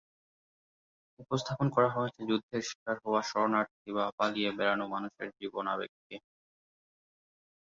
[1.19, 6.15] উপস্থাপন করা হয়েছে যুদ্ধের স্বীকার হওয়া শরণার্থী বা পালিয়ে বেড়ানো মানুষের জীবনাবেগকে।